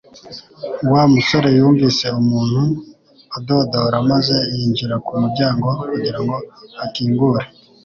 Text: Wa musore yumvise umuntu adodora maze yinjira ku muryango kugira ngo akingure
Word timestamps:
Wa 0.91 1.03
musore 1.13 1.47
yumvise 1.57 2.05
umuntu 2.21 2.61
adodora 3.37 3.97
maze 4.11 4.35
yinjira 4.55 4.95
ku 5.05 5.11
muryango 5.21 5.67
kugira 5.89 6.19
ngo 6.23 6.35
akingure 6.85 7.41